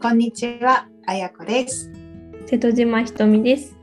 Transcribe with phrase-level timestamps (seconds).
[0.00, 1.90] こんにちは、あやこです。
[2.46, 3.76] 瀬戸島ひとみです。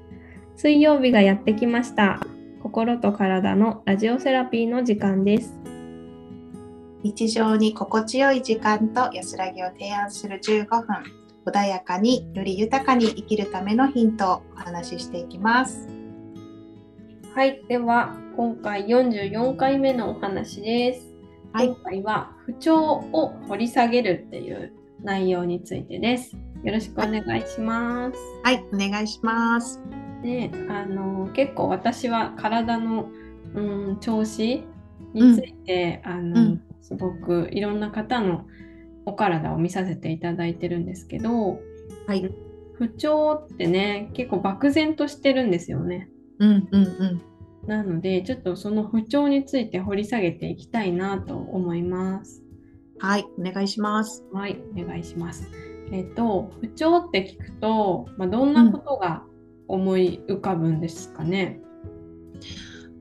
[0.56, 2.22] 水曜日がやってきました。
[2.64, 5.54] 心と体のラジオセラピーの時間です。
[7.04, 10.86] 日常に心地よい時間と安らぎを提案する15分、
[11.46, 15.90] 穏やかにより豊かに生きるためのヒントをお話ししていきます。
[17.34, 21.14] はい、では今回44回目のお話です。
[21.52, 24.72] はい今回は不調を掘り下げるっていう
[25.04, 26.36] 内容についてです。
[26.64, 28.20] よろしくお願いします。
[28.44, 29.82] はい、お願いします。
[30.24, 33.10] であの結構私は体の、
[33.54, 34.64] うん、調子
[35.14, 38.46] について、あのうんすごくいろんな方の
[39.08, 41.60] お体を見させていただいてるんですけど
[42.08, 42.32] はい、
[42.74, 46.10] 不調ってね結構漠然としてるんですよね。
[46.40, 47.22] うんうんうん。
[47.68, 52.44] なのでちょっとその不調について掘り下げていきたいなと思います。
[53.00, 54.24] はい、お願いします。
[54.32, 55.48] はい、お願いします。
[55.92, 59.24] えっ、と不調って聞くと、まあ、どんなことが
[59.68, 61.60] 思い浮かぶんですかね？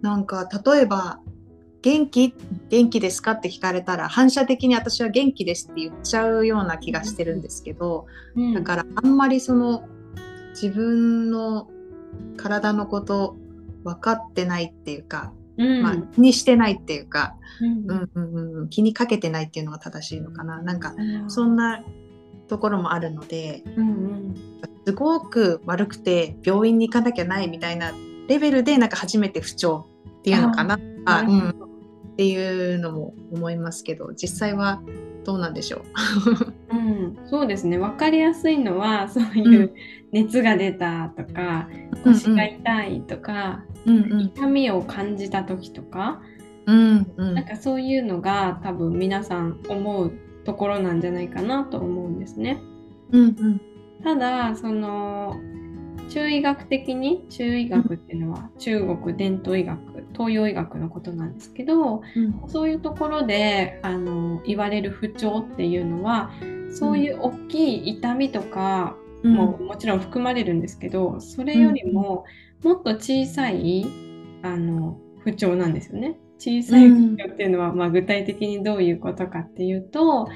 [0.02, 1.20] なんか例えば
[1.82, 2.34] 元気？
[2.68, 9.88] 元気ですかって聞かれたら反射的に私は元気ですって言っちゃうような気がしてるんですけど、うんだからあんまりその
[10.50, 11.68] 自分の
[12.36, 13.36] 体のこと
[13.84, 17.90] 分かってないっていうか、うんまあ、気にしてないっていうか、うん。
[17.90, 20.60] うんうんうん、気にかけてないっていうのが正しいのかな。
[20.62, 21.82] なんかうんそんな
[22.48, 24.34] ところもあるのでうんうん。
[24.86, 27.92] すごく悪くて病院に行かなきゃないみたいな
[28.28, 29.86] レベルでなんか初めて不調
[30.20, 30.76] っていうのかな。
[30.76, 34.82] うん、っていうのも思いますけど実際は
[35.24, 35.82] どうなんでしょ
[36.70, 36.74] う？
[36.76, 37.78] うん、そうですね。
[37.78, 39.74] 分かりやすいのはそういうう
[40.12, 41.68] 熱が出たとか、
[42.04, 44.20] 腰が痛いとか、うんうん。
[44.20, 46.20] 痛みを感じた時とか
[46.66, 47.34] うんうん。
[47.34, 50.12] なんかそういうのが多分皆さん思う
[50.44, 52.60] ところなんじゃないかなと思うんですね。
[53.10, 53.60] うんうん。
[54.02, 55.36] ただその
[56.10, 62.48] 中医学的に中医学っていうのは中国伝統医学東洋医学のことなんですけどうん。
[62.48, 66.30] そういうところであの言われる不調っていうのは
[66.70, 72.24] そういう大きい痛みとかももちろん含まれるんですけどそれよりも
[72.64, 73.86] もっと小さい
[74.42, 76.18] あの不調なんですよね。
[76.38, 80.28] 小さい不調っていうのは、まあ、具体的にどういうことかっていうと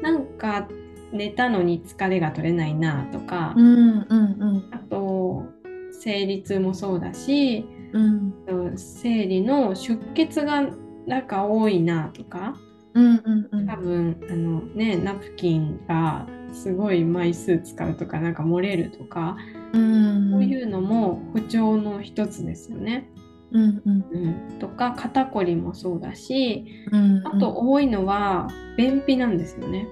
[0.00, 0.68] なんか
[1.12, 4.16] 寝たのに疲れが取れないなとか、うんうんう
[4.52, 4.68] ん。
[4.72, 5.44] あと
[5.92, 8.74] 生理痛もそうだしうん。
[8.76, 10.62] 生理の出血が
[11.06, 12.56] なんか多いなとか
[12.94, 13.66] うんうんうん。
[13.66, 19.36] 多分あのねナプキンがすごい枚数使うとかなんか漏れるとか、
[19.74, 23.10] うんそういうのも不調の一つですよね。
[23.52, 29.86] うんうんうん、とか肩こりもそうだしうんあと多いのは便秘なんですよね。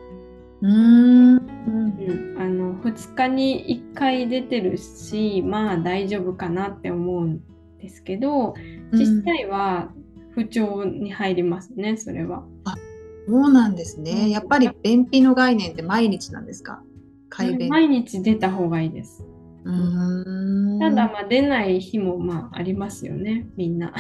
[0.62, 7.40] うんうんうん、あの2日に1回出てるしまあ大丈夫かなって思うん
[7.80, 8.54] ですけど
[8.92, 9.92] 実際は
[10.30, 12.44] 不調に入りますねそれは。
[13.28, 14.30] そうなんですうんね。
[14.30, 16.82] やっぱり便秘の概念って毎日なんですか？
[17.68, 19.24] 毎日出た方がいいです。
[19.64, 23.94] うーんただまあ出ない日もまあありますよねみんな。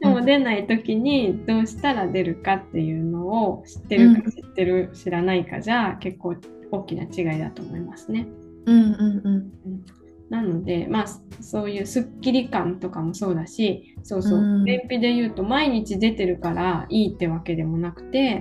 [0.00, 6.36] でも出ない時にどうしたら出るかっていうのを知ってるか知ってる、知らないかじゃ結構
[6.70, 8.26] 大きな違いだと思いますね。
[8.66, 9.52] うんうんうん
[10.30, 11.06] なのでまあ
[11.42, 18.40] そういうすっきり感とかもそうだしそうそう、うん便秘で言うと毎日出てるからいいってわけでもなくて、へ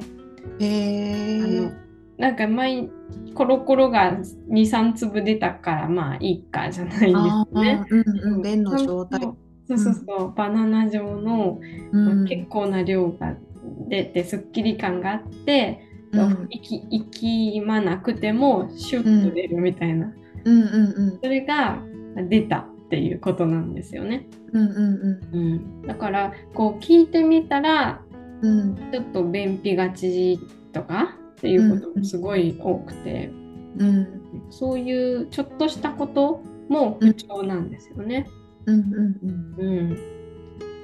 [0.61, 1.80] えあの。
[2.21, 2.87] なんか毎
[3.33, 4.19] コロコロが
[4.51, 7.07] 23粒出たからまあいいかじゃないんです
[7.55, 7.85] ね。
[7.89, 9.21] ーうんうん便の状態。
[9.21, 11.59] そうそうそう、バナナ状の
[11.91, 12.25] うん。
[12.27, 13.35] 結構な量が
[13.87, 15.79] 出てすっきり感があって、
[16.11, 16.47] うん。
[16.51, 20.13] 息息まなくてもシュッと出るみたいな、
[20.45, 21.79] うんうんそれが
[22.29, 24.27] 出たっていうことなんですよね。
[24.53, 28.01] うんうんうん、だからこう聞いてみたら
[28.43, 28.91] うんうん。
[28.91, 30.39] ちょっと便秘がち
[30.71, 33.31] とかっていうこともすごい多くて、
[33.79, 34.21] うん。
[34.51, 38.27] そういうちょっとしたことも不調なんですよね。
[38.67, 39.99] うんうんうん、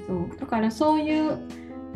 [0.08, 0.40] そう。
[0.40, 1.38] だからそういう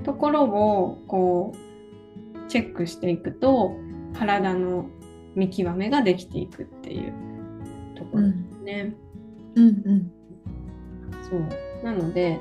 [0.03, 3.75] ところをこうチェックしていくと
[4.13, 4.91] 体の
[5.33, 7.13] 見極めができていくっていう
[7.95, 8.95] ところですね。
[9.55, 9.65] うん。
[9.65, 10.11] うん
[11.27, 11.83] そう。
[11.83, 12.39] なので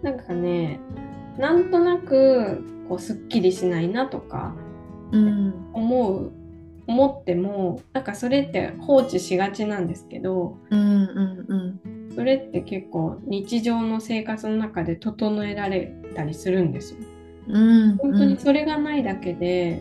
[0.00, 0.80] なんかね
[1.36, 4.69] なんとなくこうすっきりしないなとかうん
[5.72, 6.32] 思う
[6.86, 11.56] 思ってもなんかそれって放置しがちなんですけどうんうんう
[12.10, 12.14] ん。
[12.14, 17.00] それって結構日常の生活の中で整えられたりするんですよ。
[17.48, 19.80] うん本当にそれがないだけで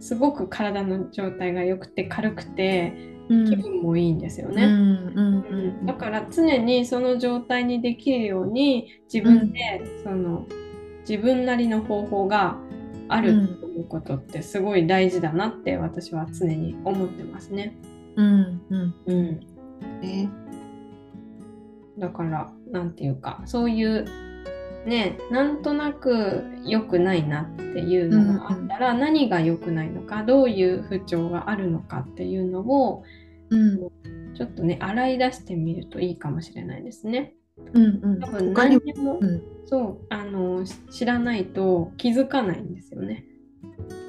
[0.00, 2.92] すごく体の状態が良くて軽くて
[3.28, 3.48] うん。
[3.48, 4.64] 気分もいいんですよね。
[4.64, 10.46] うんうんうんだから常にその状態にできるように自分でその
[11.08, 12.58] 自分なりの方法が
[13.12, 17.76] あるということってすごい大事だなって私は常に思ってますね。
[18.16, 18.94] うんうん。
[19.06, 19.40] うん、
[20.00, 20.30] ね。
[21.98, 24.06] だからなんていうかそういう
[24.86, 33.04] ねなんとなく良くないなっていうのがあったら、何が良くないのかどういう不調があるのかっていうのを
[33.50, 33.78] うん。
[34.34, 37.34] ちょっとね洗い出してみるといいかもしれないですね。
[37.58, 38.20] うんうん。
[38.20, 39.42] 多分何にも、うん。
[39.66, 43.24] そうあのし知らないと気づかないんですよね。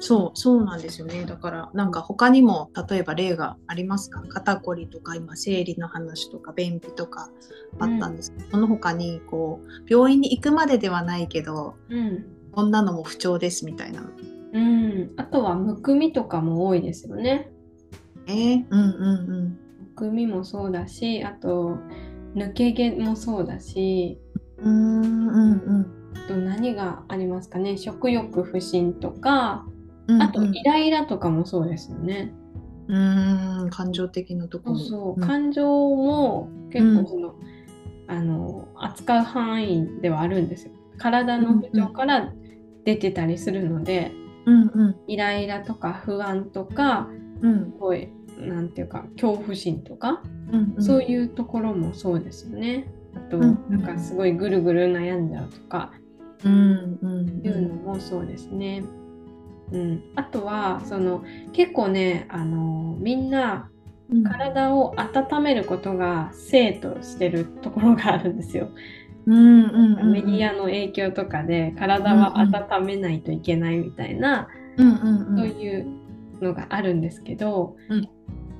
[0.00, 1.24] そうそうなんですよね。
[1.24, 4.22] だからなんか他にも例えば例がありますか？
[4.28, 7.30] 肩こりとか今生理の話とか便秘とか
[7.78, 12.26] あったんですけど、その他にこう病院に行くまでではないけどうん。
[12.52, 14.08] こんなのも不調ですみたいな。
[14.52, 17.50] うん、あとはむくみとかも多いですよね。
[18.28, 19.48] えー、うんうん。
[19.48, 21.78] むくみもそうだしあと
[22.34, 24.18] 抜け毛もそうだし
[24.58, 26.12] うんうんうん。
[26.14, 27.76] あと何がありますかね？
[27.76, 29.66] 食欲不振とか
[30.06, 32.32] うんあとイライラとかもそうですよね。
[32.86, 34.76] うん感情的なところ。
[34.76, 35.26] そうそう、うん。
[35.26, 37.34] 感情も結構その、
[38.08, 40.72] あの扱う範囲ではあるんですよ。
[40.98, 42.32] 体の不調から
[42.84, 44.12] 出てたりするので、
[44.44, 44.96] うんうん。
[45.06, 47.08] イライラとか不安とか
[47.40, 47.72] うん。
[47.72, 48.08] すごい
[48.48, 52.86] なんていうか恐怖心とか、うんそういうところもそうですよね。
[53.14, 55.92] あと、うんなんかすごいぐるぐる悩んじゃうとか
[56.44, 58.84] うんうんいうのもそうですね。
[59.72, 63.70] うん、あとはその結構ねあのみんな
[64.10, 64.22] うん。
[64.22, 68.68] 体を温めることが性としてるところがあるんですよ。
[69.26, 75.36] うんうんうんメディアの影響とかで体は温めないといけないみたいな、うんうんうん。
[75.38, 75.86] そういう
[76.42, 78.08] のがあるんですけど、うん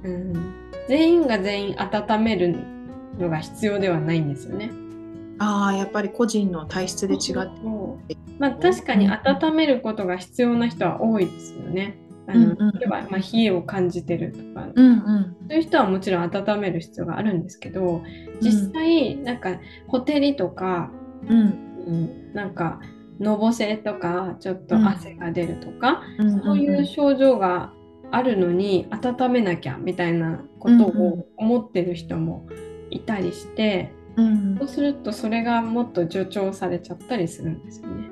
[0.05, 0.55] うん。
[0.89, 2.57] 全員が全員温める
[3.19, 4.71] のが必要ではないんですよね。
[5.39, 7.47] ああやっぱり個人の体質で違っ
[8.07, 8.17] て。
[8.39, 11.97] まあ、確かに温めることが必要な人は多いですよね。
[12.27, 12.73] あのうんうん。
[12.73, 15.37] 例えば、まあ、冷えを感じてるとか、うんうん。
[15.49, 18.03] そういう人はもちろん温める必要があるんですけど
[18.41, 19.59] 実際なんか
[19.89, 20.91] ほてりとか、
[21.29, 21.39] うん。
[21.87, 22.81] うん、なんか
[23.21, 26.43] のぼせとかちょっと汗が出るとか、うん。
[26.43, 27.73] そういう症状が
[28.15, 32.47] あるのに温めなきゃみたいなことを思ってる人も
[32.91, 34.57] いたりして、うん。
[34.59, 38.09] そうするとそれがもっと助長されちゃったりするんですよね。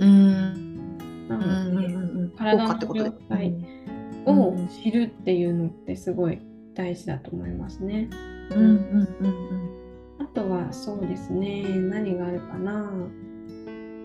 [0.00, 1.28] うん。
[1.28, 2.30] なうんので、うん。
[2.36, 3.04] 体の効果ってこと。
[3.04, 3.54] で状態
[4.26, 6.40] を知るっていうのってすごい
[6.74, 8.10] 大事だと思いますね。
[8.50, 10.22] うんうんうん。
[10.22, 11.62] あとはそうですね。
[11.64, 12.92] 何があるかな。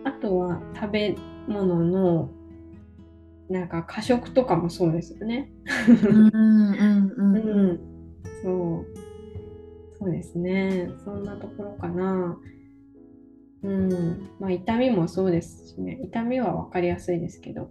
[0.06, 1.16] あとは食べ
[1.48, 2.30] 物の
[3.54, 5.52] なんか過食とかもそうですよね。
[5.88, 7.36] うんうんうん。
[7.36, 7.60] うん。
[7.60, 7.80] うん、
[8.42, 8.86] そう。
[10.00, 10.90] そうですね。
[11.06, 12.38] そんなところかな。
[13.62, 14.30] うん。
[14.40, 16.00] まあ、痛みもそうですしね。
[16.04, 17.70] 痛みは分かりやすいですけど。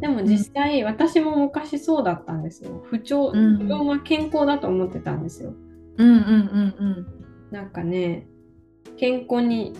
[0.00, 2.80] でも実際、私も昔そうだったんですよ。
[2.84, 5.52] 不調うん自分は健康だと思ってたんですよ。
[5.98, 7.06] うんうんうん。
[7.50, 8.26] なんかね
[8.96, 9.72] 健康に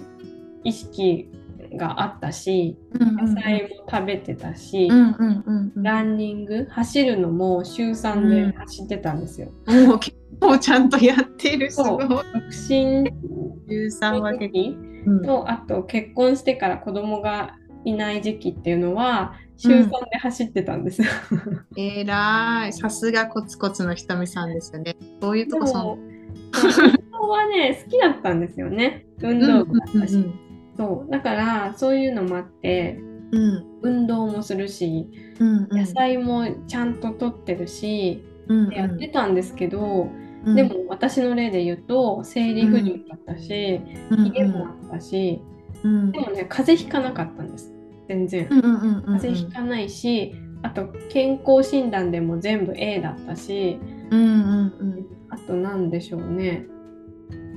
[0.64, 1.30] 意識
[1.74, 5.82] があったしうん野菜も食べてたし、うんうんうんうん。
[5.82, 9.52] ランニング走るのも週3で走ってたんですよ。
[9.66, 12.08] もう結構ちゃんとやってるすごい。
[12.08, 12.22] 独
[12.68, 13.10] 身
[13.68, 14.52] 13は結構。
[14.52, 21.02] 時うんとあと結婚してから子供がいない時期っていうのは週3で走ってたんです。
[21.02, 21.08] よ。
[21.76, 22.72] えらい。
[22.72, 24.96] さすがコツコツのひとみさんですよね。
[25.22, 29.06] そういうでとこそも運動はね好きだったんですよね。
[29.22, 30.24] 運動部だったし。
[30.76, 31.10] そう。
[31.10, 32.98] だからそういうのもあって
[33.32, 33.66] うん。
[33.82, 40.08] 運動もするしうん野菜もちゃんと取ってるし、うんやってたんですけど、
[40.44, 40.54] うん。
[40.54, 43.80] でも私の例で言うと生理不順だったし、
[44.10, 44.24] うん。
[44.24, 45.42] ひげもあったし、
[45.82, 47.72] うんでもね風邪ひかなかったんです。
[48.08, 48.48] 全然。
[48.50, 53.78] うんうんうんうん風邪ひかないしあと健康診断でも全部 A だったし
[54.10, 55.06] うんうんうん。
[55.28, 56.66] あと何でしょうね。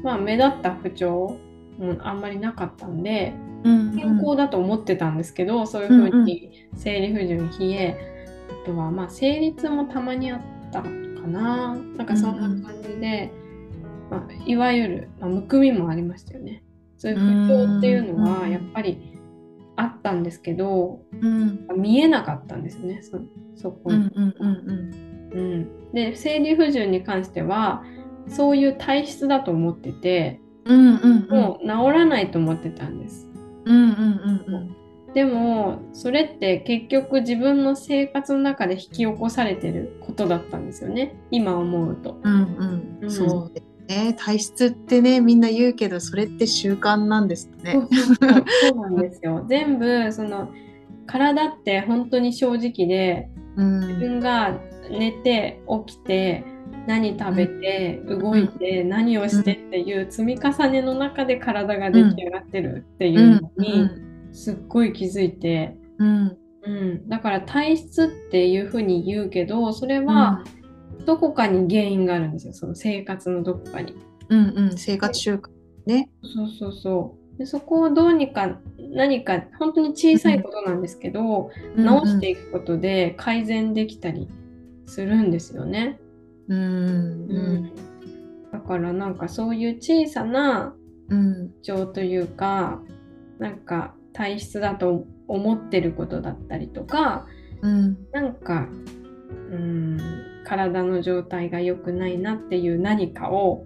[0.04, 1.38] まあ目立った不調
[1.80, 3.34] もあんまりなかったんで
[3.64, 7.98] うん健康だと思ってたんですけど、そういうふうに生理不順冷え
[8.64, 10.90] あとはまあ生理痛もたまにあったか
[11.28, 11.76] な。
[11.98, 13.32] なんかそんな感じで、
[14.10, 16.64] まあ、いわゆる、まあ、むくみもありましたよね。
[16.98, 19.18] そういう不調っていうのはうんやっぱり
[19.76, 21.68] あったんですけどうん。
[21.78, 23.02] 見えなかったんですよね。
[23.02, 23.20] そ
[23.56, 24.64] そこに、うんうん
[25.32, 25.38] うん。
[25.38, 25.92] うん。
[25.94, 27.84] で生理不順に関しては
[28.28, 30.40] そういう体質だと思ってて
[30.70, 31.42] うんうんうん。
[31.42, 33.28] もう治らないと思ってたんです。
[33.66, 34.76] うんうんうん
[35.14, 41.16] でもそれって結局自分の生活の中で引き起こされてることだったんですよね。
[41.32, 42.20] 今思うと。
[42.22, 44.14] うんうん、うん、そうですね。
[44.14, 47.74] 体質ってねみんな言うけどそれって習慣なんですね。
[47.74, 49.46] そうなんですよ。
[49.50, 50.50] 全部その
[51.08, 54.60] 体って本当に正直で、うん、自分が
[54.92, 56.44] 寝て起きて
[56.90, 63.90] 何食べて動いて何をしてっていう積み重ねの中で体が出来上がってるっていうのに
[64.34, 66.38] すっごい気づいて、うん。
[66.64, 70.44] うん、だから体質っていうふうに言うけどそれは
[71.06, 72.54] どこかに原因があるんですよ。
[72.54, 73.94] その生活のどこかに。
[74.30, 75.50] うんうん、生活習慣
[75.86, 76.10] ね。
[76.24, 77.38] そうそうそう。
[77.38, 84.28] でそこをどうにか何か本当に小さいことなんですけど、うん、直していくことで改善できたり
[84.88, 86.00] するんですよね。
[86.50, 87.72] うん、うん、
[88.52, 90.76] だからなんかそういう小さな
[91.62, 92.82] 情というか、
[93.38, 97.28] うん、なんか体質だと思ってることだったりとか、
[97.62, 98.68] うん、なんか
[99.52, 99.98] うん
[100.46, 103.66] 体の状態が良くないなっていう何かを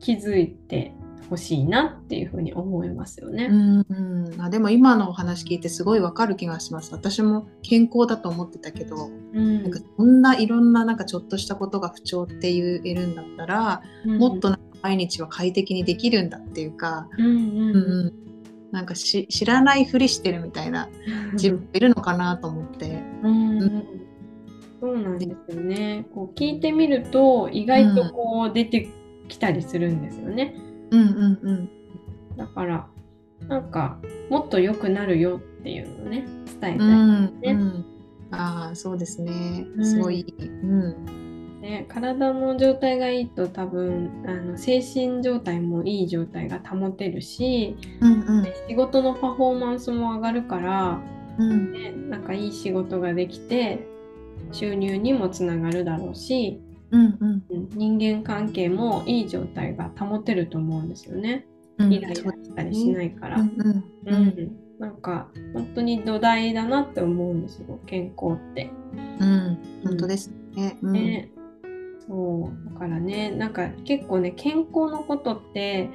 [0.00, 0.94] 気づいて
[1.28, 3.48] ほしいなっていうふうに思いますよね。
[3.50, 6.92] うんあでも今のお話聞いてすごいわかる気がします。
[6.92, 17.78] 私も健康だと思ってたけど、うん、なんかそんないろんななんかちょっとしたことが不調って言えるんだったら、うん、もっと毎日は快適にできるんだっていうか、うんうんう
[18.12, 18.26] ん
[18.72, 20.88] なんか知らないふりしてるみたいな
[21.32, 23.02] 自分いるのかなと思って。
[23.22, 23.84] うん、うん
[24.80, 26.06] そうなんですよね。
[26.14, 28.88] こう聞いてみると意外とこう出て
[29.28, 30.54] きたりするんですよね。
[30.90, 31.68] うんうんうん。
[32.36, 32.86] だから
[33.48, 33.98] なんか
[34.30, 36.84] もっと良くなるよっていうのをね伝えたいね。
[36.84, 37.84] うんうん、
[38.30, 39.66] ああそうですね。
[39.82, 40.34] すごい。
[40.38, 51.00] うん、ね、体の状態がいいと多分あの精神状態もいい状態が保てるし、うんうん、仕事のパフォーマンスも上がるから、
[51.38, 53.86] うんね、なんかいい仕事ができて
[54.52, 61.46] 収入にもつながるだろうし、うんうん、人間関係もいい状態が保てると思うんですよね。
[61.78, 63.38] イライラしたりしないから。
[64.78, 68.70] なんか本当に土台だなって思うんですよ健康って。
[68.94, 70.78] うん、本当ですね。
[70.82, 71.30] うん、ね
[72.06, 75.88] そうだからねなんか結構ね健康のことって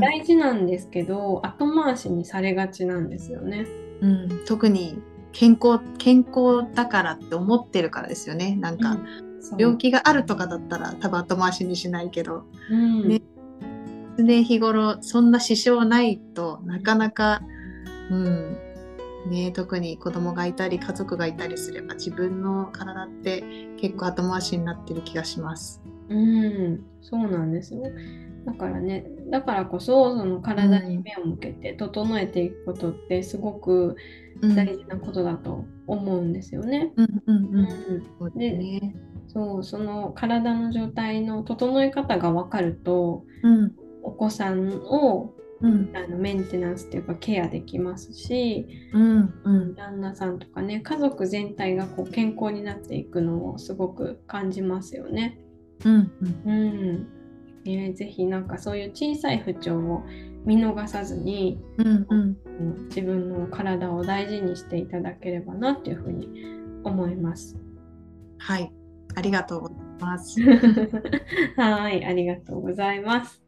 [0.00, 3.66] 大事なんですけど、うん、後回しにされがちなんですよね。
[4.00, 4.98] うん、特に
[5.34, 8.56] 健康健康だからって思ってるからですよね。
[8.56, 8.98] なんか、
[9.58, 13.20] 病気があるとかだったら多分後回しにしないけど、うん、ね、
[14.16, 17.42] 常日頃そんな支障ないとなかなか、
[18.10, 18.56] うん。
[19.26, 23.42] ね、特に子供がいたり家族がいたりすれば自分の体って
[23.80, 25.82] 結構後回しになってる気がします。
[26.10, 27.82] うん、そうなんですよ。
[28.44, 33.96] だからね、だからこそその体に目を向けて整えていくことってすごく
[34.40, 36.92] 大事なことだと思うんですよね。
[38.36, 38.80] で、
[39.28, 55.40] そうその体の状態の整え方が分かると、うん、お子さんを、うん、あのメンテナンスっていうかケアできますし、うんうん、旦那さんとかね家族全体がこう健康になっていくのをすごく感じますよね。
[55.84, 56.12] うん
[56.44, 56.50] うん。
[56.50, 57.23] うん
[57.64, 60.04] ね、ぜひなんかそういう小さい不調を
[60.44, 66.28] 見逃さずに、うんうん、自分の体を大事にしていただければなっていうふうに
[66.84, 67.56] 思います。
[68.38, 68.70] はい、
[69.14, 70.40] ありがとうございます。
[71.56, 73.42] はい、ありがとうございます。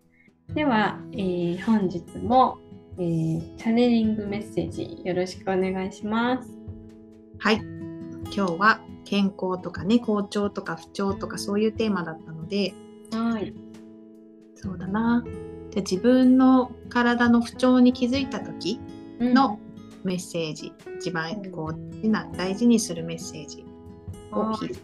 [0.54, 2.58] では、えー、本日も、
[2.98, 6.50] えー、チャネリングメッセージよろしくお願いします。
[7.38, 7.56] はい、
[8.34, 12.72] 今日は健康とかね、好調とか不調とかそういうテーマだったので、
[13.12, 13.52] はい、
[14.56, 15.24] そうだな。
[15.70, 18.80] じゃ自分の体の不調に気づいた時
[19.20, 19.60] の
[20.04, 23.64] メッセージ、うん、一番こう大事にするメッセージ
[24.32, 24.80] を聞いて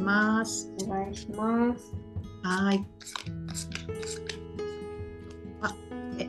[0.00, 0.72] ます。
[0.84, 1.94] お願いします。
[2.42, 2.84] はい。
[5.60, 5.74] あ、
[6.18, 6.28] え、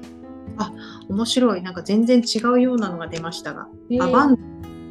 [0.58, 0.72] あ、
[1.10, 1.62] 面白い。
[1.62, 3.68] なんか全然違うようなのが出ましたが。
[3.90, 4.38] えー、アバン。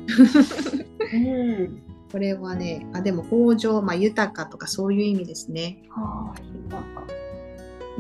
[1.15, 5.83] うん、これはね、あ、でも豊穣、まあ豊かとかそういう意味ですね。
[5.91, 7.02] はあ、豊か。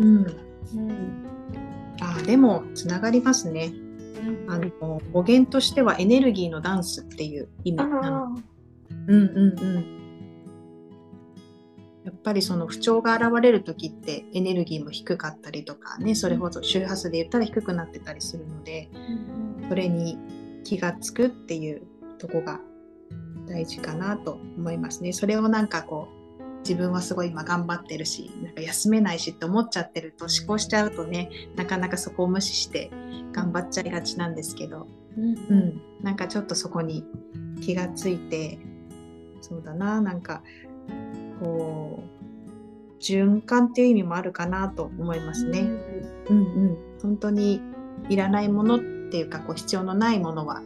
[0.02, 0.16] うん。
[0.16, 1.26] うん。
[2.00, 3.73] あ、でもつながりますね。
[4.23, 8.42] うん、あの語源としてはエネルギーのダンスっていう意味なの。
[9.09, 10.02] うんうんうん。
[12.04, 18.90] やっぱりその不調が現れる時ってエネルギーも低かったりとかねそれほど周波数で言ったら低くなってたりするので
[19.68, 20.18] それに
[20.64, 21.82] 気がつくっていう
[22.18, 22.61] とこが
[23.47, 25.12] 大事かなと思いますね。
[25.12, 26.22] それをなんかこう
[26.62, 32.90] 自分はすごい今頑張ってるしなんか休めないしって思っちゃってると思考しちゃうとねなかなかそこを無視して
[33.33, 35.21] 頑張っちゃいがちなんですけどう
[35.54, 37.04] ん、なんかちょっとそこに
[37.61, 38.59] 気がついて
[39.40, 40.42] そうだななんか
[41.40, 42.02] こ
[42.99, 45.61] う循環っていう意味もあるかなと思いますね。
[45.61, 45.76] うん、
[46.28, 47.61] うん、うん、本当に
[48.09, 50.62] いらないものっていうかこう必要のないものは、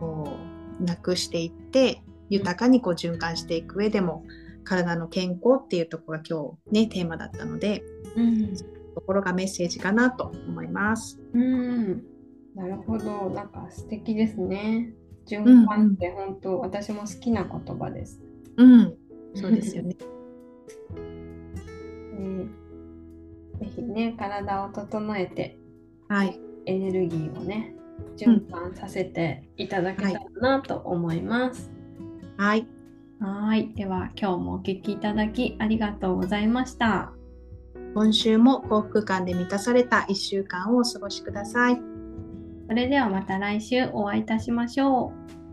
[0.00, 0.38] こ
[0.80, 4.24] うなくしていって豊かにこう循環していく上でも
[4.64, 7.84] 体の健康っていうところが今日ねテーマだったので、
[8.16, 8.56] うん、
[8.94, 11.20] ところがメッセージかなと思います。
[11.32, 12.02] うん
[12.54, 14.92] なるほどなんか素敵ですね。
[15.26, 18.20] 循環って本当、うんうん、私も好きな言葉です。
[18.56, 18.94] うん、
[19.34, 19.96] そうですよね。
[22.18, 22.46] ね
[23.60, 25.58] ぜひね体を整えて、
[26.08, 27.74] はい、エネルギーをね
[28.16, 31.70] 循環させていただけたらなと思います。
[32.36, 32.66] はい。
[33.20, 33.72] はい。
[33.74, 37.12] では今日もお聴きいただきありがとうございました。
[37.94, 41.80] 今週も幸福感で満たされた1週間をお過ごしください。
[42.68, 45.43] それではまた来週お会いいたしましょう。